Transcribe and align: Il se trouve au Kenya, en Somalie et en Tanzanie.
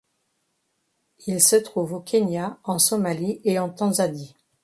Il 1.27 1.39
se 1.43 1.55
trouve 1.55 1.93
au 1.93 1.99
Kenya, 1.99 2.57
en 2.63 2.79
Somalie 2.79 3.39
et 3.43 3.59
en 3.59 3.69
Tanzanie. 3.69 4.35